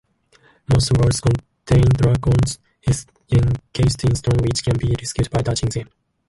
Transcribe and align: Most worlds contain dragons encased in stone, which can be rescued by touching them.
Most 0.67 0.91
worlds 0.97 1.21
contain 1.21 1.85
dragons 1.95 2.57
encased 2.87 4.03
in 4.03 4.15
stone, 4.15 4.39
which 4.39 4.63
can 4.63 4.75
be 4.75 4.95
rescued 4.99 5.29
by 5.29 5.43
touching 5.43 5.69
them. 5.69 5.89